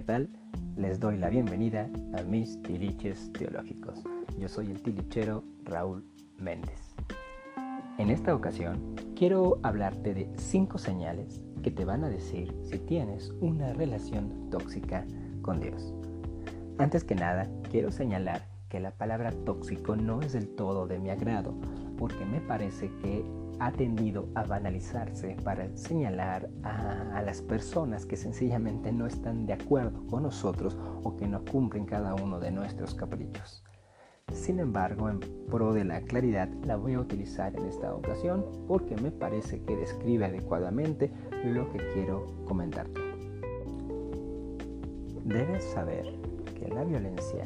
[0.00, 0.30] ¿qué tal?
[0.78, 1.86] Les doy la bienvenida
[2.18, 4.02] a mis tiliches teológicos.
[4.38, 6.02] Yo soy el tilichero Raúl
[6.38, 6.94] Méndez.
[7.98, 13.34] En esta ocasión quiero hablarte de cinco señales que te van a decir si tienes
[13.42, 15.04] una relación tóxica
[15.42, 15.92] con Dios.
[16.78, 21.10] Antes que nada, quiero señalar que la palabra tóxico no es del todo de mi
[21.10, 21.52] agrado,
[21.98, 23.22] porque me parece que
[23.60, 30.06] ha tendido a banalizarse para señalar a, las personas que sencillamente no están de acuerdo
[30.06, 33.62] con nosotros o que no cumplen cada uno de nuestros caprichos.
[34.32, 35.20] Sin embargo, en
[35.50, 39.76] pro de la claridad, la voy a utilizar en esta ocasión porque me parece que
[39.76, 41.12] describe adecuadamente
[41.44, 42.98] lo que quiero comentarte.
[45.24, 46.06] Debes saber
[46.58, 47.44] que la violencia,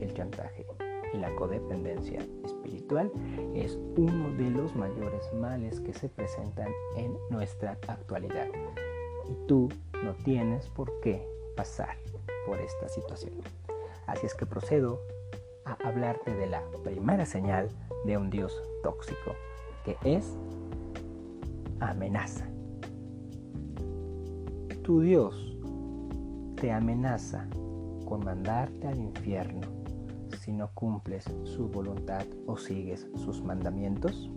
[0.00, 0.67] el chantaje,
[1.12, 3.10] y la codependencia espiritual
[3.54, 8.48] es uno de los mayores males que se presentan en nuestra actualidad.
[9.28, 9.68] Y tú
[10.04, 11.96] no tienes por qué pasar
[12.46, 13.34] por esta situación.
[14.06, 15.00] Así es que procedo
[15.64, 17.68] a hablarte de la primera señal
[18.04, 19.34] de un Dios tóxico,
[19.84, 20.36] que es
[21.80, 22.46] amenaza.
[24.82, 25.56] Tu Dios
[26.56, 27.46] te amenaza
[28.06, 29.77] con mandarte al infierno
[30.48, 34.30] si no cumples su voluntad o sigues sus mandamientos?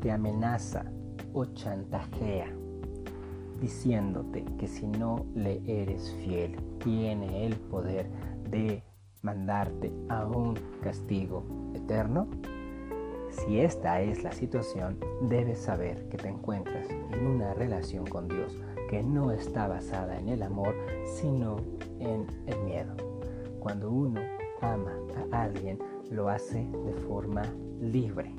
[0.00, 0.86] Te amenaza
[1.34, 2.46] o chantajea
[3.60, 8.08] diciéndote que si no le eres fiel, tiene el poder
[8.48, 8.82] de
[9.20, 12.26] mandarte a un castigo eterno?
[13.28, 18.56] Si esta es la situación, debes saber que te encuentras en una relación con Dios
[18.88, 20.74] que no está basada en el amor,
[21.04, 21.56] sino
[22.00, 23.13] en el miedo.
[23.64, 24.20] Cuando uno
[24.60, 24.92] ama
[25.32, 25.78] a alguien,
[26.10, 27.42] lo hace de forma
[27.80, 28.34] libre,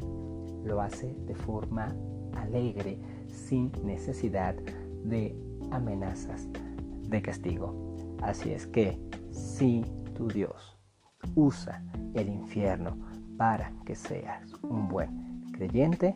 [0.63, 1.95] lo hace de forma
[2.35, 4.53] alegre, sin necesidad
[5.03, 5.35] de
[5.71, 6.47] amenazas
[7.09, 7.95] de castigo.
[8.21, 8.99] Así es que
[9.31, 9.83] si
[10.13, 10.77] tu Dios
[11.33, 11.83] usa
[12.13, 12.95] el infierno
[13.35, 16.15] para que seas un buen creyente,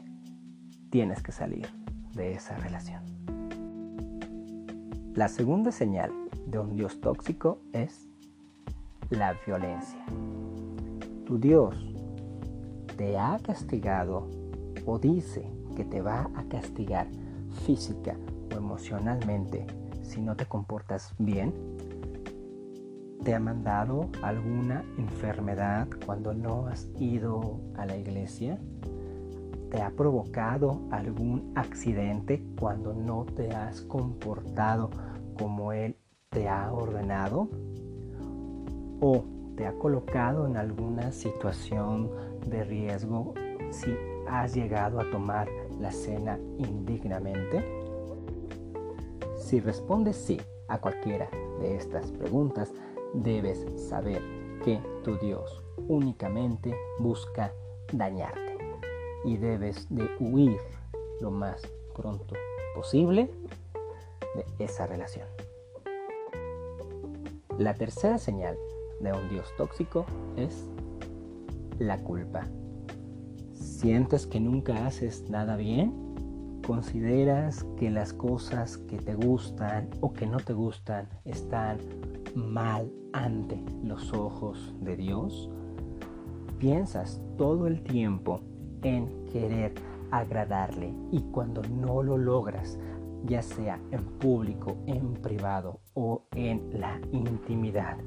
[0.91, 1.67] tienes que salir
[2.13, 3.01] de esa relación.
[5.15, 6.11] La segunda señal
[6.45, 8.08] de un Dios tóxico es
[9.09, 10.03] la violencia.
[11.25, 11.75] Tu Dios
[12.97, 14.27] te ha castigado
[14.85, 17.07] o dice que te va a castigar
[17.65, 18.15] física
[18.53, 19.65] o emocionalmente
[20.03, 21.53] si no te comportas bien.
[23.23, 28.59] ¿Te ha mandado alguna enfermedad cuando no has ido a la iglesia?
[29.69, 34.89] ¿Te ha provocado algún accidente cuando no te has comportado
[35.37, 35.95] como Él
[36.29, 37.49] te ha ordenado?
[39.01, 39.23] O
[39.55, 42.09] te ha colocado en alguna situación
[42.47, 43.33] de riesgo
[43.71, 43.93] si
[44.27, 45.49] has llegado a tomar
[45.79, 47.63] la cena indignamente?
[49.37, 51.29] Si respondes sí a cualquiera
[51.59, 52.71] de estas preguntas,
[53.13, 54.21] debes saber
[54.63, 57.51] que tu Dios únicamente busca
[57.91, 58.57] dañarte
[59.25, 60.59] y debes de huir
[61.19, 61.61] lo más
[61.95, 62.35] pronto
[62.75, 63.29] posible
[64.35, 65.27] de esa relación.
[67.57, 68.57] La tercera señal
[68.99, 70.05] de un Dios tóxico
[70.35, 70.69] es
[71.79, 72.47] la culpa.
[73.53, 75.93] ¿Sientes que nunca haces nada bien?
[76.65, 81.77] ¿Consideras que las cosas que te gustan o que no te gustan están
[82.35, 85.49] mal ante los ojos de Dios?
[86.59, 88.41] ¿Piensas todo el tiempo
[88.83, 89.73] en querer
[90.11, 92.77] agradarle y cuando no lo logras,
[93.25, 97.97] ya sea en público, en privado o en la intimidad,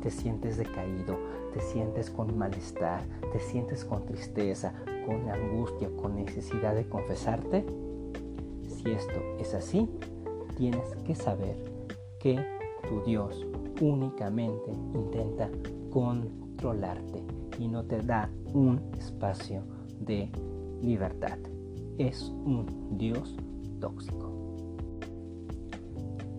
[0.00, 1.16] te sientes decaído,
[1.52, 3.02] te sientes con malestar,
[3.32, 4.72] te sientes con tristeza,
[5.06, 7.64] con angustia, con necesidad de confesarte?
[8.66, 9.88] Si esto es así,
[10.56, 11.56] tienes que saber
[12.18, 12.38] que
[12.88, 13.46] tu Dios
[13.80, 15.50] únicamente intenta
[15.90, 17.22] controlarte
[17.58, 19.62] y no te da un espacio
[20.00, 20.30] de
[20.80, 21.38] libertad.
[21.98, 23.36] Es un Dios
[23.80, 24.30] tóxico.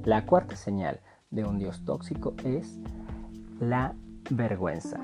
[0.04, 1.00] La cuarta señal
[1.30, 2.80] de un Dios tóxico es
[3.62, 3.94] la
[4.32, 5.00] vergüenza.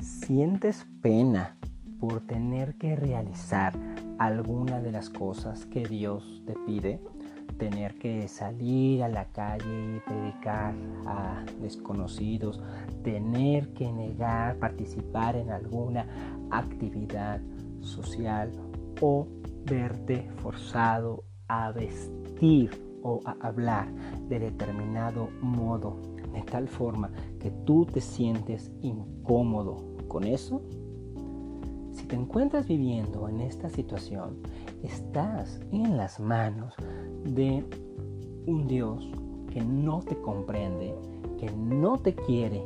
[0.00, 1.56] ¿Sientes pena
[2.00, 3.72] por tener que realizar
[4.18, 7.00] alguna de las cosas que Dios te pide?
[7.58, 10.74] Tener que salir a la calle y predicar
[11.06, 12.60] a desconocidos,
[13.04, 16.06] tener que negar participar en alguna
[16.50, 17.40] actividad
[17.82, 18.50] social
[19.00, 19.28] o
[19.64, 22.70] verte forzado a vestir
[23.02, 23.92] o a hablar
[24.28, 29.76] de determinado modo de tal forma que tú te sientes incómodo
[30.08, 30.62] con eso,
[31.92, 34.38] si te encuentras viviendo en esta situación,
[34.82, 36.74] estás en las manos
[37.24, 37.64] de
[38.46, 39.10] un Dios
[39.52, 40.94] que no te comprende,
[41.38, 42.62] que no te quiere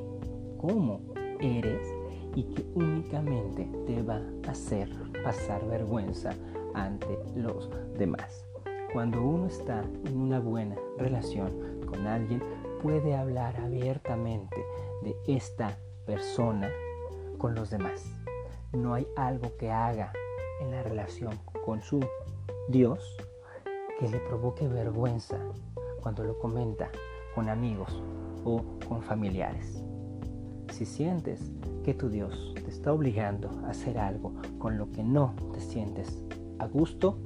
[0.59, 1.01] como
[1.41, 1.87] eres
[2.35, 4.91] y que únicamente te va a hacer
[5.23, 6.31] pasar vergüenza
[6.75, 8.45] ante los demás.
[8.93, 11.51] Cuando uno está en una buena relación
[11.87, 12.43] con alguien,
[12.85, 14.63] puede hablar abiertamente
[15.03, 16.69] de esta persona
[17.39, 18.05] con los demás.
[18.75, 20.13] No hay algo que haga
[20.61, 21.33] en la relación
[21.65, 22.01] con su
[22.69, 23.17] Dios
[23.99, 25.39] que le provoque vergüenza
[26.03, 26.91] cuando lo comenta
[27.35, 28.03] con amigos
[28.45, 29.83] o con familiares.
[30.71, 31.41] Si sientes
[31.85, 36.23] que tu Dios te está obligando a hacer algo con lo que no te sientes
[36.59, 37.19] a gusto,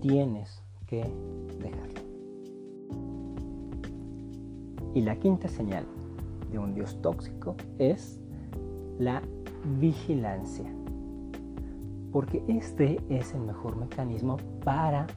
[0.00, 1.04] tienes que
[4.94, 5.84] Y la quinta señal
[6.50, 8.20] de un Dios tóxico es
[8.98, 9.20] la
[9.80, 10.72] vigilancia.
[12.12, 15.08] Porque este es el mejor mecanismo para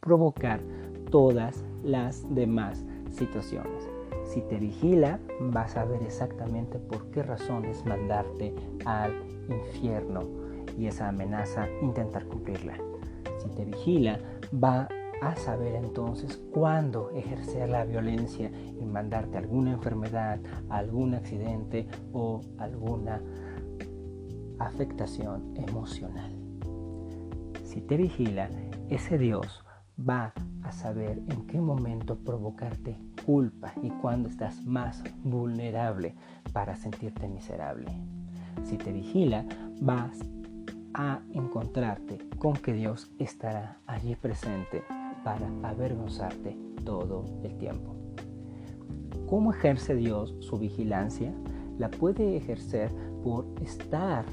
[0.00, 0.60] provocar
[1.10, 3.88] todas las demás situaciones.
[4.24, 8.54] Si te vigila, vas a ver exactamente por qué razones mandarte
[8.86, 9.12] al
[9.48, 10.22] infierno
[10.78, 12.74] y esa amenaza intentar cumplirla.
[13.38, 14.18] Si te vigila,
[14.52, 14.88] va
[15.20, 18.50] a saber entonces cuándo ejercer la violencia
[18.80, 23.20] y mandarte alguna enfermedad, algún accidente o alguna
[24.58, 26.32] afectación emocional.
[27.64, 28.48] Si te vigila,
[28.88, 29.64] ese Dios
[29.98, 30.32] va
[30.62, 36.14] a saber en qué momento provocarte culpa y cuándo estás más vulnerable
[36.52, 37.92] para sentirte miserable.
[38.64, 39.44] Si te vigila,
[39.80, 40.18] vas
[40.94, 44.82] a encontrarte con que Dios estará allí presente
[45.24, 47.94] para avergonzarte todo el tiempo.
[49.28, 51.34] ¿Cómo ejerce Dios su vigilancia?
[51.78, 52.90] La puede ejercer
[53.22, 54.24] por estar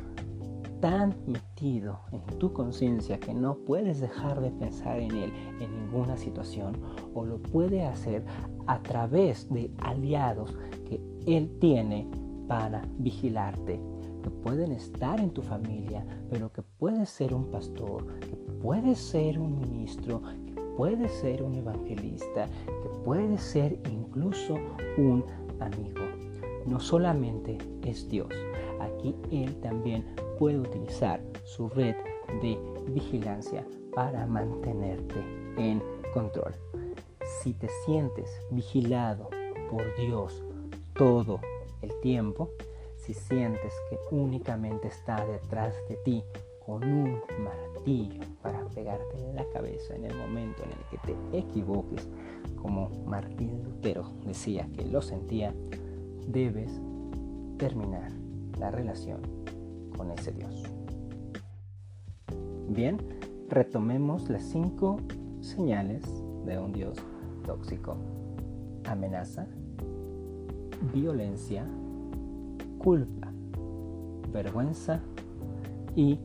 [0.79, 6.17] tan metido en tu conciencia que no puedes dejar de pensar en Él en ninguna
[6.17, 6.77] situación
[7.13, 8.23] o lo puede hacer
[8.67, 10.55] a través de aliados
[10.87, 12.07] que Él tiene
[12.47, 13.81] para vigilarte,
[14.21, 19.39] que pueden estar en tu familia, pero que puede ser un pastor, que puede ser
[19.39, 20.21] un ministro,
[20.75, 24.55] puede ser un evangelista, que puede ser incluso
[24.97, 25.23] un
[25.59, 26.01] amigo.
[26.65, 28.29] No solamente es Dios,
[28.79, 30.05] aquí Él también
[30.39, 31.95] puede utilizar su red
[32.41, 32.57] de
[32.89, 35.19] vigilancia para mantenerte
[35.57, 35.81] en
[36.13, 36.53] control.
[37.41, 39.29] Si te sientes vigilado
[39.69, 40.43] por Dios
[40.95, 41.39] todo
[41.81, 42.49] el tiempo,
[42.97, 46.23] si sientes que únicamente está detrás de ti
[46.65, 51.37] con un martillo para pegarte en la cabeza en el momento en el que te
[51.37, 52.09] equivoques,
[52.55, 55.53] como Martín Lutero decía que lo sentía,
[56.27, 56.81] debes
[57.57, 58.11] terminar
[58.57, 59.21] la relación
[59.95, 60.63] con ese Dios.
[62.67, 62.97] Bien,
[63.47, 64.97] retomemos las cinco
[65.41, 66.03] señales
[66.45, 66.97] de un Dios
[67.45, 67.95] tóxico.
[68.85, 69.47] Amenaza,
[70.93, 71.67] violencia,
[72.79, 73.31] culpa,
[74.31, 75.01] vergüenza
[75.95, 76.19] y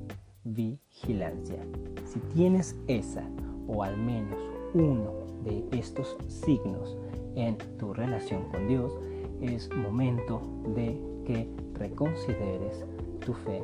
[0.45, 1.65] vigilancia.
[2.05, 3.25] Si tienes esa
[3.67, 4.39] o al menos
[4.75, 5.13] uno
[5.45, 6.97] de estos signos
[7.35, 8.93] en tu relación con Dios,
[9.41, 10.41] es momento
[10.75, 12.85] de que reconsideres
[13.25, 13.63] tu fe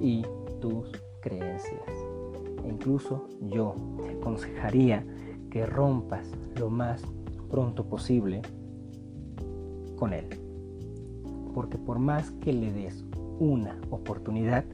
[0.00, 0.22] y
[0.60, 0.90] tus
[1.20, 1.82] creencias.
[2.64, 5.04] E incluso yo te aconsejaría
[5.50, 7.02] que rompas lo más
[7.50, 8.42] pronto posible
[9.96, 10.26] con Él.
[11.54, 13.04] Porque por más que le des
[13.38, 14.64] una oportunidad,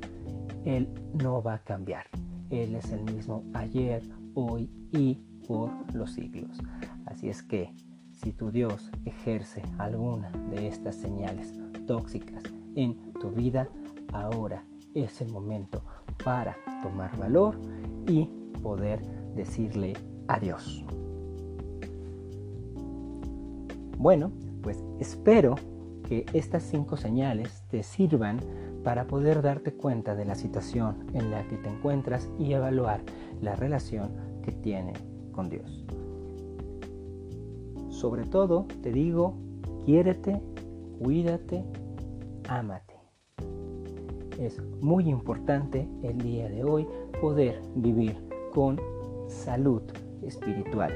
[0.64, 0.88] Él
[1.22, 2.06] no va a cambiar.
[2.50, 4.02] Él es el mismo ayer,
[4.34, 5.14] hoy y
[5.46, 6.58] por los siglos.
[7.06, 7.72] Así es que
[8.12, 11.54] si tu Dios ejerce alguna de estas señales
[11.86, 12.42] tóxicas
[12.74, 13.68] en tu vida,
[14.12, 14.64] ahora
[14.94, 15.82] es el momento
[16.24, 17.58] para tomar valor
[18.06, 18.26] y
[18.62, 19.00] poder
[19.34, 19.94] decirle
[20.28, 20.84] adiós.
[23.96, 25.56] Bueno, pues espero
[26.08, 28.40] que estas cinco señales te sirvan
[28.84, 33.00] para poder darte cuenta de la situación en la que te encuentras y evaluar
[33.40, 34.10] la relación
[34.42, 34.92] que tiene
[35.32, 35.84] con Dios.
[37.90, 39.34] Sobre todo, te digo,
[39.84, 40.40] quiérete,
[40.98, 41.64] cuídate,
[42.48, 42.90] ámate
[44.40, 46.86] es muy importante el día de hoy
[47.20, 48.16] poder vivir
[48.54, 48.80] con
[49.28, 49.82] salud
[50.22, 50.92] espiritual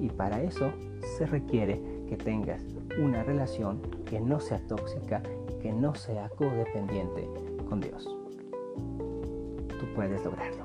[0.00, 0.72] y para eso
[1.16, 2.64] se requiere que tengas
[3.00, 5.22] una relación que no sea tóxica
[5.60, 7.28] que no sea codependiente
[7.68, 8.04] con Dios.
[9.78, 10.62] Tú puedes lograrlo.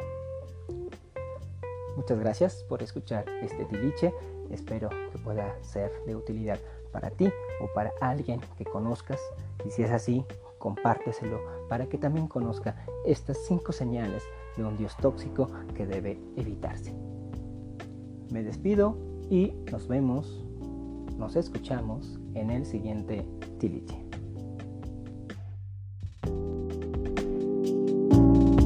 [1.95, 4.13] Muchas gracias por escuchar este tiliche.
[4.49, 6.59] Espero que pueda ser de utilidad
[6.91, 9.19] para ti o para alguien que conozcas.
[9.65, 10.25] Y si es así,
[10.57, 12.75] compárteselo para que también conozca
[13.05, 14.23] estas cinco señales
[14.57, 16.93] de un Dios tóxico que debe evitarse.
[18.31, 18.97] Me despido
[19.29, 20.45] y nos vemos
[21.17, 23.25] nos escuchamos en el siguiente
[23.57, 24.04] Tiliche.